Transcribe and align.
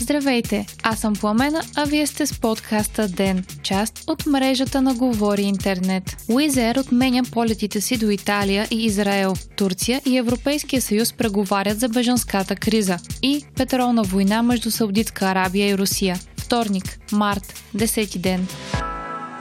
Здравейте, 0.00 0.66
аз 0.82 0.98
съм 0.98 1.14
Пламена, 1.14 1.62
а 1.76 1.84
вие 1.84 2.06
сте 2.06 2.26
с 2.26 2.40
подкаста 2.40 3.08
ДЕН, 3.08 3.44
част 3.62 4.04
от 4.06 4.26
мрежата 4.26 4.82
на 4.82 4.94
Говори 4.94 5.42
Интернет. 5.42 6.16
Уизер 6.28 6.76
отменя 6.76 7.22
полетите 7.32 7.80
си 7.80 7.96
до 7.96 8.10
Италия 8.10 8.66
и 8.70 8.84
Израел. 8.84 9.34
Турция 9.56 10.00
и 10.06 10.18
Европейския 10.18 10.82
съюз 10.82 11.12
преговарят 11.12 11.80
за 11.80 11.88
бежанската 11.88 12.56
криза. 12.56 12.96
И 13.22 13.44
петролна 13.56 14.02
война 14.02 14.42
между 14.42 14.70
Саудитска 14.70 15.26
Арабия 15.26 15.68
и 15.68 15.78
Русия. 15.78 16.18
Вторник, 16.36 16.98
март, 17.12 17.62
10 17.76 18.18
ден. 18.18 18.48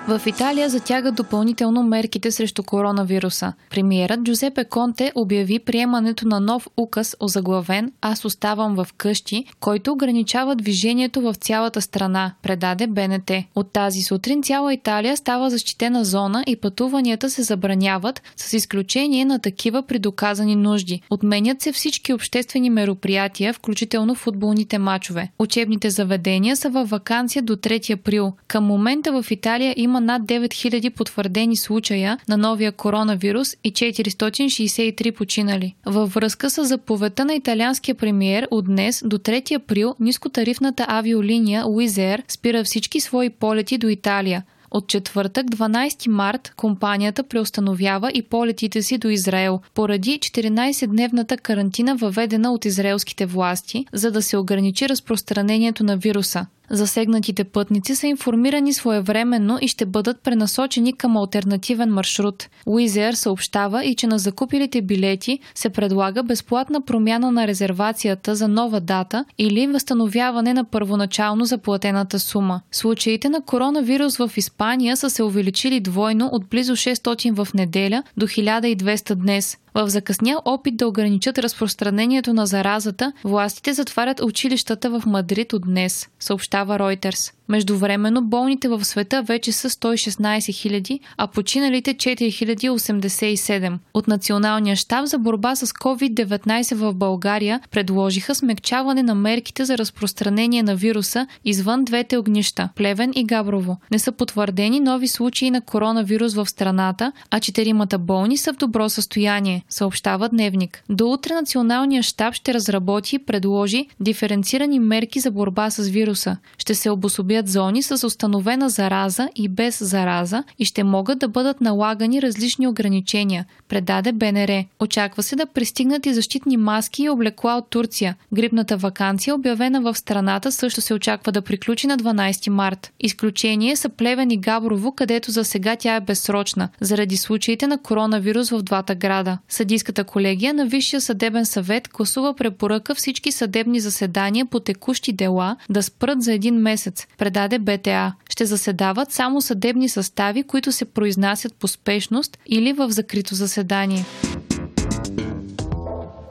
В 0.09 0.21
Италия 0.27 0.69
затягат 0.69 1.15
допълнително 1.15 1.83
мерките 1.83 2.31
срещу 2.31 2.63
коронавируса. 2.63 3.53
Премиерът 3.69 4.23
Джузепе 4.23 4.65
Конте 4.65 5.11
обяви 5.15 5.59
приемането 5.59 6.27
на 6.27 6.39
нов 6.39 6.67
указ 6.77 7.15
озаглавен 7.19 7.91
«Аз 8.01 8.25
оставам 8.25 8.75
в 8.75 8.87
къщи», 8.97 9.45
който 9.59 9.91
ограничава 9.91 10.55
движението 10.55 11.21
в 11.21 11.33
цялата 11.33 11.81
страна, 11.81 12.33
предаде 12.43 12.87
БНТ. 12.87 13.31
От 13.55 13.71
тази 13.71 14.01
сутрин 14.01 14.43
цяла 14.43 14.73
Италия 14.73 15.17
става 15.17 15.49
защитена 15.49 16.05
зона 16.05 16.43
и 16.47 16.55
пътуванията 16.55 17.29
се 17.29 17.43
забраняват, 17.43 18.21
с 18.35 18.53
изключение 18.53 19.25
на 19.25 19.39
такива 19.39 19.83
при 19.83 19.99
доказани 19.99 20.55
нужди. 20.55 21.01
Отменят 21.09 21.61
се 21.61 21.71
всички 21.71 22.13
обществени 22.13 22.69
мероприятия, 22.69 23.53
включително 23.53 24.15
футболните 24.15 24.77
матчове. 24.77 25.31
Учебните 25.39 25.89
заведения 25.89 26.55
са 26.55 26.69
във 26.69 26.89
вакансия 26.89 27.41
до 27.43 27.55
3 27.55 27.93
април. 27.93 28.33
Към 28.47 28.63
момента 28.63 29.21
в 29.21 29.31
Италия 29.31 29.73
има 29.77 29.98
има 29.99 30.05
над 30.05 30.21
9000 30.21 30.89
потвърдени 30.89 31.57
случая 31.57 32.17
на 32.27 32.37
новия 32.37 32.71
коронавирус 32.71 33.55
и 33.63 33.73
463 33.73 35.11
починали. 35.11 35.75
Във 35.85 36.13
връзка 36.13 36.49
с 36.49 36.65
заповедта 36.65 37.25
на 37.25 37.33
италианския 37.33 37.95
премиер 37.95 38.47
от 38.51 38.65
днес 38.65 39.03
до 39.05 39.17
3 39.17 39.55
април 39.55 39.95
нискотарифната 39.99 40.85
авиолиния 40.87 41.67
Уизер 41.67 42.23
спира 42.27 42.63
всички 42.63 42.99
свои 42.99 43.29
полети 43.29 43.77
до 43.77 43.87
Италия. 43.87 44.43
От 44.71 44.87
четвъртък, 44.87 45.47
12 45.47 46.07
март, 46.07 46.53
компанията 46.55 47.23
преустановява 47.23 48.11
и 48.13 48.21
полетите 48.21 48.81
си 48.81 48.97
до 48.97 49.09
Израел, 49.09 49.59
поради 49.73 50.19
14-дневната 50.19 51.37
карантина 51.37 51.95
въведена 51.95 52.51
от 52.51 52.65
израелските 52.65 53.25
власти, 53.25 53.85
за 53.93 54.11
да 54.11 54.21
се 54.21 54.37
ограничи 54.37 54.89
разпространението 54.89 55.83
на 55.83 55.97
вируса. 55.97 56.45
Засегнатите 56.71 57.43
пътници 57.43 57.95
са 57.95 58.07
информирани 58.07 58.73
своевременно 58.73 59.57
и 59.61 59.67
ще 59.67 59.85
бъдат 59.85 60.21
пренасочени 60.21 60.93
към 60.93 61.17
альтернативен 61.17 61.89
маршрут. 61.89 62.49
Уизер 62.65 63.13
съобщава 63.13 63.85
и 63.85 63.95
че 63.95 64.07
на 64.07 64.19
закупилите 64.19 64.81
билети 64.81 65.39
се 65.55 65.69
предлага 65.69 66.23
безплатна 66.23 66.81
промяна 66.81 67.31
на 67.31 67.47
резервацията 67.47 68.35
за 68.35 68.47
нова 68.47 68.79
дата 68.79 69.25
или 69.37 69.67
възстановяване 69.67 70.53
на 70.53 70.63
първоначално 70.63 71.45
заплатената 71.45 72.19
сума. 72.19 72.61
Случаите 72.71 73.29
на 73.29 73.41
коронавирус 73.41 74.17
в 74.17 74.31
Испания 74.37 74.97
са 74.97 75.09
се 75.09 75.23
увеличили 75.23 75.79
двойно 75.79 76.29
от 76.31 76.45
близо 76.49 76.75
600 76.75 77.43
в 77.43 77.53
неделя 77.53 78.03
до 78.17 78.27
1200 78.27 79.15
днес. 79.15 79.57
В 79.73 79.89
закъснял 79.89 80.41
опит 80.45 80.77
да 80.77 80.87
ограничат 80.87 81.37
разпространението 81.37 82.33
на 82.33 82.45
заразата, 82.45 83.13
властите 83.23 83.73
затварят 83.73 84.21
училищата 84.21 84.89
в 84.89 85.05
Мадрид 85.05 85.53
от 85.53 85.61
днес, 85.61 86.09
съобщава 86.19 86.77
Reuters. 86.79 87.38
Междувременно 87.49 88.21
болните 88.21 88.67
в 88.67 88.85
света 88.85 89.23
вече 89.23 89.51
са 89.51 89.69
116 89.69 90.19
000, 90.39 90.99
а 91.17 91.27
починалите 91.27 91.93
4087. 91.93 93.77
От 93.93 94.07
Националния 94.07 94.75
щаб 94.75 95.05
за 95.05 95.17
борба 95.17 95.55
с 95.55 95.67
COVID-19 95.67 96.75
в 96.75 96.93
България 96.93 97.59
предложиха 97.71 98.35
смягчаване 98.35 99.03
на 99.03 99.15
мерките 99.15 99.65
за 99.65 99.77
разпространение 99.77 100.63
на 100.63 100.75
вируса 100.75 101.27
извън 101.45 101.83
двете 101.83 102.17
огнища– 102.17 102.69
Плевен 102.75 103.11
и 103.15 103.23
Габрово. 103.23 103.77
Не 103.91 103.99
са 103.99 104.11
потвърдени 104.11 104.79
нови 104.79 105.07
случаи 105.07 105.51
на 105.51 105.61
коронавирус 105.61 106.33
в 106.33 106.45
страната, 106.45 107.11
а 107.31 107.39
четиримата 107.39 107.97
болни 107.97 108.37
са 108.37 108.53
в 108.53 108.57
добро 108.57 108.89
състояние, 108.89 109.63
съобщава 109.69 110.29
Дневник. 110.29 110.83
До 110.89 111.07
утре 111.07 111.33
Националния 111.33 112.03
щаб 112.03 112.33
ще 112.33 112.53
разработи 112.53 113.15
и 113.15 113.19
предложи 113.19 113.85
диференцирани 113.99 114.79
мерки 114.79 115.19
за 115.19 115.31
борба 115.31 115.69
с 115.69 115.87
вируса. 115.87 116.37
Ще 116.57 116.75
се 116.75 116.89
обособят 116.89 117.38
предстоят 117.39 117.49
зони 117.49 117.83
с 117.83 118.07
установена 118.07 118.69
зараза 118.69 119.29
и 119.35 119.47
без 119.47 119.83
зараза 119.83 120.43
и 120.59 120.65
ще 120.65 120.83
могат 120.83 121.19
да 121.19 121.27
бъдат 121.27 121.61
налагани 121.61 122.21
различни 122.21 122.67
ограничения, 122.67 123.45
предаде 123.67 124.11
БНР. 124.11 124.65
Очаква 124.79 125.23
се 125.23 125.35
да 125.35 125.45
пристигнат 125.45 126.05
и 126.05 126.13
защитни 126.13 126.57
маски 126.57 127.03
и 127.03 127.09
облекла 127.09 127.55
от 127.57 127.69
Турция. 127.69 128.15
Грипната 128.33 128.77
вакансия, 128.77 129.35
обявена 129.35 129.81
в 129.81 129.95
страната, 129.97 130.51
също 130.51 130.81
се 130.81 130.93
очаква 130.93 131.31
да 131.31 131.41
приключи 131.41 131.87
на 131.87 131.97
12 131.97 132.49
март. 132.49 132.91
Изключение 132.99 133.75
са 133.75 133.89
Плевен 133.89 134.31
и 134.31 134.37
Габрово, 134.37 134.91
където 134.91 135.31
за 135.31 135.45
сега 135.45 135.75
тя 135.75 135.95
е 135.95 135.99
безсрочна, 135.99 136.69
заради 136.81 137.17
случаите 137.17 137.67
на 137.67 137.77
коронавирус 137.77 138.49
в 138.49 138.61
двата 138.61 138.95
града. 138.95 139.37
Съдийската 139.49 140.03
колегия 140.03 140.53
на 140.53 140.65
Висшия 140.65 141.01
съдебен 141.01 141.45
съвет 141.45 141.89
гласува 141.93 142.33
препоръка 142.33 142.95
всички 142.95 143.31
съдебни 143.31 143.79
заседания 143.79 144.45
по 144.45 144.59
текущи 144.59 145.13
дела 145.13 145.55
да 145.69 145.83
спрат 145.83 146.21
за 146.21 146.33
един 146.33 146.55
месец 146.55 147.07
предаде 147.29 147.59
БТА. 147.59 148.13
Ще 148.29 148.45
заседават 148.45 149.11
само 149.11 149.41
съдебни 149.41 149.89
състави, 149.89 150.43
които 150.43 150.71
се 150.71 150.85
произнасят 150.85 151.53
по 151.53 151.67
спешност 151.67 152.37
или 152.47 152.73
в 152.73 152.91
закрито 152.91 153.35
заседание. 153.35 154.05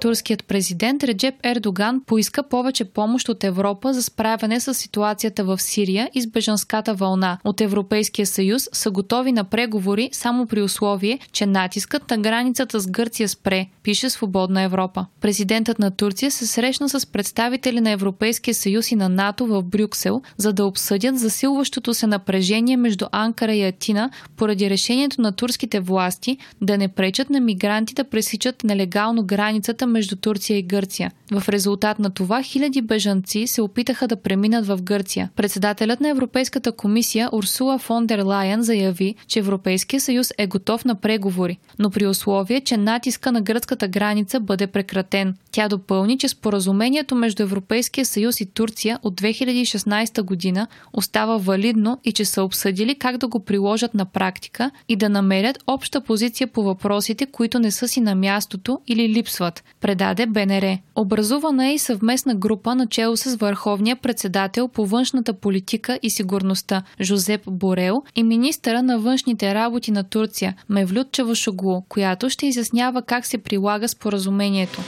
Турският 0.00 0.44
президент 0.44 1.04
Реджеп 1.04 1.34
Ердоган 1.42 2.00
поиска 2.06 2.42
повече 2.42 2.84
помощ 2.84 3.28
от 3.28 3.44
Европа 3.44 3.94
за 3.94 4.02
справяне 4.02 4.60
с 4.60 4.74
ситуацията 4.74 5.44
в 5.44 5.58
Сирия 5.58 6.10
и 6.14 6.22
с 6.22 6.26
бежанската 6.26 6.94
вълна. 6.94 7.38
От 7.44 7.60
Европейския 7.60 8.26
съюз 8.26 8.68
са 8.72 8.90
готови 8.90 9.32
на 9.32 9.44
преговори 9.44 10.08
само 10.12 10.46
при 10.46 10.62
условие, 10.62 11.18
че 11.32 11.46
натискът 11.46 12.10
на 12.10 12.18
границата 12.18 12.80
с 12.80 12.86
Гърция 12.86 13.28
спре, 13.28 13.66
пише 13.82 14.10
Свободна 14.10 14.62
Европа. 14.62 15.06
Президентът 15.20 15.78
на 15.78 15.90
Турция 15.90 16.30
се 16.30 16.46
срещна 16.46 16.88
с 16.88 17.06
представители 17.06 17.80
на 17.80 17.90
Европейския 17.90 18.54
съюз 18.54 18.90
и 18.90 18.96
на 18.96 19.08
НАТО 19.08 19.46
в 19.46 19.62
Брюксел, 19.62 20.22
за 20.36 20.52
да 20.52 20.64
обсъдят 20.64 21.18
засилващото 21.18 21.94
се 21.94 22.06
напрежение 22.06 22.76
между 22.76 23.06
Анкара 23.12 23.54
и 23.54 23.64
Атина 23.64 24.10
поради 24.36 24.70
решението 24.70 25.20
на 25.20 25.32
турските 25.32 25.80
власти 25.80 26.38
да 26.60 26.78
не 26.78 26.88
пречат 26.88 27.30
на 27.30 27.40
мигранти 27.40 27.94
да 27.94 28.04
пресичат 28.04 28.64
нелегално 28.64 29.26
границата 29.26 29.87
между 29.88 30.16
Турция 30.16 30.58
и 30.58 30.62
Гърция. 30.62 31.10
В 31.32 31.48
резултат 31.48 31.98
на 31.98 32.10
това 32.10 32.42
хиляди 32.42 32.82
бежанци 32.82 33.46
се 33.46 33.62
опитаха 33.62 34.08
да 34.08 34.16
преминат 34.16 34.66
в 34.66 34.82
Гърция. 34.82 35.30
Председателят 35.36 36.00
на 36.00 36.08
Европейската 36.08 36.72
комисия 36.72 37.28
Урсула 37.32 37.78
фон 37.78 38.06
дер 38.06 38.18
Лайен 38.18 38.62
заяви, 38.62 39.14
че 39.26 39.38
Европейския 39.38 40.00
съюз 40.00 40.32
е 40.38 40.46
готов 40.46 40.84
на 40.84 40.94
преговори, 40.94 41.58
но 41.78 41.90
при 41.90 42.06
условие, 42.06 42.60
че 42.60 42.76
натиска 42.76 43.32
на 43.32 43.40
гръцката 43.40 43.88
граница 43.88 44.40
бъде 44.40 44.66
прекратен. 44.66 45.34
Тя 45.52 45.68
допълни, 45.68 46.18
че 46.18 46.28
споразумението 46.28 47.14
между 47.14 47.42
Европейския 47.42 48.06
съюз 48.06 48.40
и 48.40 48.46
Турция 48.46 48.98
от 49.02 49.20
2016 49.20 50.22
година 50.22 50.66
остава 50.92 51.36
валидно 51.36 51.98
и 52.04 52.12
че 52.12 52.24
са 52.24 52.42
обсъдили 52.42 52.94
как 52.94 53.16
да 53.16 53.28
го 53.28 53.40
приложат 53.40 53.94
на 53.94 54.04
практика 54.04 54.70
и 54.88 54.96
да 54.96 55.08
намерят 55.08 55.58
обща 55.66 56.00
позиция 56.00 56.46
по 56.46 56.62
въпросите, 56.62 57.26
които 57.26 57.58
не 57.58 57.70
са 57.70 57.88
си 57.88 58.00
на 58.00 58.14
мястото 58.14 58.80
или 58.86 59.08
липсват 59.08 59.64
предаде 59.80 60.26
БНР. 60.26 60.78
Образувана 60.96 61.68
е 61.68 61.74
и 61.74 61.78
съвместна 61.78 62.34
група 62.34 62.74
начало 62.74 63.16
с 63.16 63.36
върховния 63.36 63.96
председател 63.96 64.68
по 64.68 64.86
външната 64.86 65.32
политика 65.32 65.98
и 66.02 66.10
сигурността 66.10 66.82
Жозеп 67.00 67.40
Борел 67.46 68.02
и 68.16 68.22
министъра 68.22 68.82
на 68.82 68.98
външните 68.98 69.54
работи 69.54 69.90
на 69.90 70.04
Турция 70.04 70.54
Мевлют 70.68 71.12
Чавушоглу, 71.12 71.82
която 71.88 72.30
ще 72.30 72.46
изяснява 72.46 73.02
как 73.02 73.26
се 73.26 73.38
прилага 73.38 73.88
споразумението. 73.88 74.80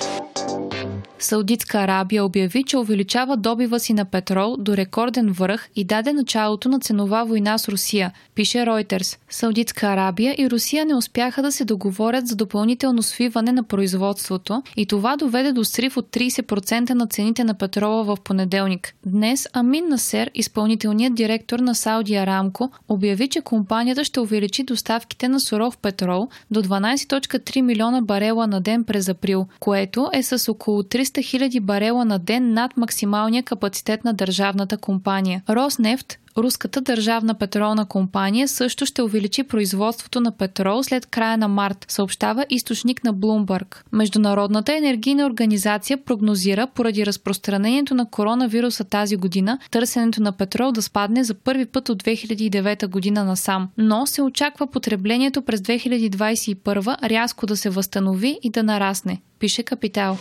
Саудитска 1.22 1.78
Арабия 1.78 2.24
обяви, 2.24 2.64
че 2.64 2.78
увеличава 2.78 3.36
добива 3.36 3.80
си 3.80 3.92
на 3.92 4.04
петрол 4.04 4.56
до 4.58 4.76
рекорден 4.76 5.32
връх 5.32 5.68
и 5.76 5.84
даде 5.84 6.12
началото 6.12 6.68
на 6.68 6.80
ценова 6.80 7.24
война 7.24 7.58
с 7.58 7.68
Русия, 7.68 8.12
пише 8.34 8.58
Reuters. 8.58 9.18
Саудитска 9.30 9.86
Арабия 9.86 10.34
и 10.38 10.50
Русия 10.50 10.86
не 10.86 10.94
успяха 10.94 11.42
да 11.42 11.52
се 11.52 11.64
договорят 11.64 12.26
за 12.26 12.36
допълнително 12.36 13.02
свиване 13.02 13.52
на 13.52 13.62
производството 13.62 14.62
и 14.76 14.86
това 14.86 15.16
доведе 15.16 15.52
до 15.52 15.64
срив 15.64 15.96
от 15.96 16.06
30% 16.06 16.90
на 16.90 17.06
цените 17.06 17.44
на 17.44 17.54
петрола 17.54 18.04
в 18.04 18.16
понеделник. 18.24 18.94
Днес 19.06 19.48
Амин 19.52 19.88
Насер, 19.88 20.30
изпълнителният 20.34 21.14
директор 21.14 21.58
на 21.58 21.74
Сауди 21.74 22.14
Арамко, 22.14 22.70
обяви, 22.88 23.28
че 23.28 23.40
компанията 23.40 24.04
ще 24.04 24.20
увеличи 24.20 24.62
доставките 24.62 25.28
на 25.28 25.40
суров 25.40 25.78
петрол 25.78 26.28
до 26.50 26.62
12.3 26.62 27.60
милиона 27.60 28.02
барела 28.02 28.46
на 28.46 28.60
ден 28.60 28.84
през 28.84 29.08
април, 29.08 29.46
което 29.60 30.10
е 30.12 30.22
с 30.22 30.48
около 30.48 30.82
300 30.82 31.09
300 31.10 31.48
000 31.48 31.60
барела 31.60 32.04
на 32.04 32.18
ден 32.18 32.52
над 32.52 32.76
максималния 32.76 33.42
капацитет 33.42 34.04
на 34.04 34.14
държавната 34.14 34.76
компания. 34.76 35.42
Роснефт 35.50 36.18
Руската 36.38 36.80
държавна 36.80 37.34
петролна 37.34 37.86
компания 37.86 38.48
също 38.48 38.86
ще 38.86 39.02
увеличи 39.02 39.42
производството 39.42 40.20
на 40.20 40.32
петрол 40.32 40.82
след 40.82 41.06
края 41.06 41.38
на 41.38 41.48
март, 41.48 41.86
съобщава 41.88 42.46
източник 42.50 43.04
на 43.04 43.14
Bloomberg. 43.14 43.76
Международната 43.92 44.76
енергийна 44.76 45.26
организация 45.26 46.04
прогнозира 46.04 46.66
поради 46.66 47.06
разпространението 47.06 47.94
на 47.94 48.10
коронавируса 48.10 48.84
тази 48.84 49.16
година 49.16 49.58
търсенето 49.70 50.22
на 50.22 50.32
петрол 50.32 50.72
да 50.72 50.82
спадне 50.82 51.24
за 51.24 51.34
първи 51.34 51.66
път 51.66 51.88
от 51.88 52.02
2009 52.02 52.86
година 52.86 53.24
насам, 53.24 53.68
но 53.78 54.06
се 54.06 54.22
очаква 54.22 54.66
потреблението 54.66 55.42
през 55.42 55.60
2021 55.60 57.08
рязко 57.10 57.46
да 57.46 57.56
се 57.56 57.70
възстанови 57.70 58.38
и 58.42 58.50
да 58.50 58.62
нарасне, 58.62 59.20
пише 59.38 59.62
Капитал. 59.62 60.18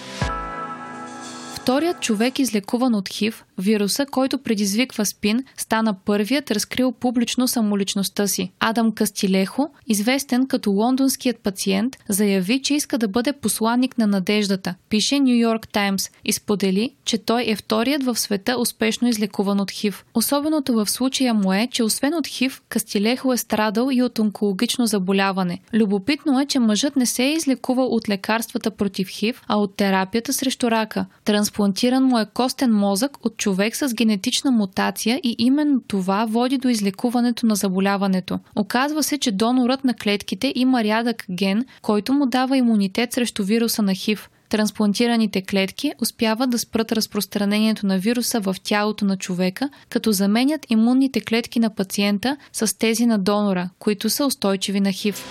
Вторият 1.62 2.00
човек, 2.00 2.40
излекуван 2.40 2.96
от 2.96 3.10
ХИВ, 3.10 3.44
вируса, 3.58 4.06
който 4.06 4.38
предизвиква 4.38 5.06
спин, 5.06 5.44
стана 5.58 5.94
първият 6.06 6.52
разкрил 6.52 6.92
публично 6.92 7.48
самоличността 7.48 8.28
си. 8.28 8.52
Адам 8.60 8.92
Кастилехо, 8.92 9.70
известен 9.88 10.48
като 10.48 10.72
лондонският 10.72 11.38
пациент, 11.40 11.98
заяви, 12.10 12.62
че 12.62 12.74
иска 12.74 12.98
да 12.98 13.08
бъде 13.08 13.34
посланник 13.34 13.98
на 13.98 14.08
надеждата, 14.08 14.76
пише 14.90 15.20
Нью 15.20 15.36
Йорк 15.36 15.68
Таймс 15.68 16.10
и 16.26 16.34
сподели, 16.34 16.94
че 17.06 17.18
той 17.18 17.44
е 17.48 17.56
вторият 17.56 18.04
в 18.04 18.20
света 18.20 18.58
успешно 18.60 19.08
излекуван 19.08 19.60
от 19.60 19.72
ХИВ. 19.72 20.06
Особеното 20.14 20.74
в 20.74 20.90
случая 20.90 21.34
му 21.34 21.54
е, 21.54 21.68
че 21.72 21.84
освен 21.84 22.14
от 22.14 22.28
ХИВ, 22.28 22.62
Кастилехо 22.70 23.34
е 23.34 23.38
страдал 23.38 23.90
и 23.92 24.02
от 24.02 24.20
онкологично 24.20 24.86
заболяване. 24.86 25.60
Любопитно 25.74 26.40
е, 26.40 26.46
че 26.46 26.60
мъжът 26.60 26.96
не 26.96 27.06
се 27.06 27.24
е 27.24 27.34
излекувал 27.34 27.86
от 27.86 28.10
лекарствата 28.10 28.72
против 28.72 29.08
ХИВ, 29.10 29.42
а 29.48 29.58
от 29.58 29.76
терапията 29.76 30.34
срещу 30.34 30.72
рака. 30.72 31.06
Трансплантиран 31.50 32.04
му 32.04 32.20
е 32.20 32.26
костен 32.34 32.74
мозък 32.74 33.26
от 33.26 33.38
човек 33.38 33.76
с 33.76 33.94
генетична 33.94 34.52
мутация 34.52 35.20
и 35.24 35.36
именно 35.38 35.82
това 35.88 36.26
води 36.26 36.58
до 36.58 36.70
излекуването 36.70 37.46
на 37.46 37.56
заболяването. 37.56 38.40
Оказва 38.56 39.04
се, 39.04 39.18
че 39.18 39.32
донорът 39.32 39.84
на 39.84 39.94
клетките 39.94 40.54
има 40.56 40.84
рядък 40.84 41.26
ген, 41.32 41.66
който 41.82 42.14
му 42.14 42.26
дава 42.26 42.58
имунитет 42.58 43.14
срещу 43.14 43.44
вируса 43.44 43.82
на 43.82 43.94
ХИВ. 43.94 44.30
Трансплантираните 44.50 45.42
клетки 45.42 45.94
успяват 46.02 46.50
да 46.50 46.60
спрат 46.60 46.92
разпространението 46.92 47.86
на 47.86 47.98
вируса 47.98 48.40
в 48.40 48.56
тялото 48.64 49.06
на 49.06 49.18
човека, 49.18 49.70
като 49.90 50.12
заменят 50.12 50.66
имунните 50.70 51.22
клетки 51.22 51.60
на 51.60 51.70
пациента 51.70 52.38
с 52.54 52.78
тези 52.78 53.06
на 53.06 53.18
донора, 53.20 53.70
които 53.80 54.10
са 54.10 54.26
устойчиви 54.26 54.80
на 54.80 54.92
ХИВ. 54.92 55.24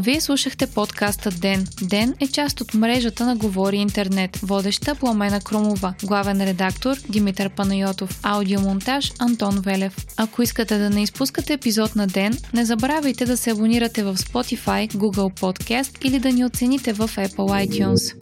Вие 0.00 0.20
слушахте 0.20 0.66
подкаста 0.66 1.30
Ден. 1.30 1.66
Ден 1.82 2.14
е 2.20 2.26
част 2.26 2.60
от 2.60 2.74
мрежата 2.74 3.26
на 3.26 3.36
Говори 3.36 3.76
Интернет. 3.76 4.36
Водеща 4.36 4.94
Пламена 4.94 5.40
Кромова. 5.40 5.94
Главен 6.04 6.44
редактор 6.44 6.96
Димитър 7.08 7.48
Панайотов. 7.50 8.20
Аудиомонтаж 8.22 9.12
Антон 9.18 9.60
Велев. 9.60 9.96
Ако 10.16 10.42
искате 10.42 10.78
да 10.78 10.90
не 10.90 11.02
изпускате 11.02 11.52
епизод 11.52 11.96
на 11.96 12.06
Ден, 12.06 12.38
не 12.54 12.64
забравяйте 12.64 13.24
да 13.24 13.36
се 13.36 13.50
абонирате 13.50 14.02
в 14.02 14.16
Spotify, 14.16 14.90
Google 14.90 15.40
Podcast 15.40 16.04
или 16.04 16.18
да 16.18 16.32
ни 16.32 16.44
оцените 16.44 16.92
в 16.92 17.08
Apple 17.08 17.66
iTunes. 17.66 18.14